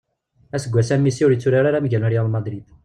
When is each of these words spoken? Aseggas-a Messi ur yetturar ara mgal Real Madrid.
Aseggas-a 0.59 0.95
Messi 1.03 1.21
ur 1.27 1.33
yetturar 1.33 1.65
ara 1.67 1.83
mgal 1.85 2.03
Real 2.11 2.29
Madrid. 2.35 2.63